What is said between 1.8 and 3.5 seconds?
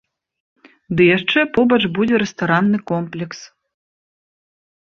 будзе рэстаранны комплекс.